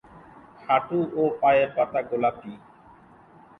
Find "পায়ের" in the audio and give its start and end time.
1.41-1.69